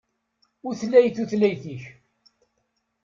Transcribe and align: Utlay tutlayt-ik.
Utlay 0.67 1.07
tutlayt-ik. 1.15 1.83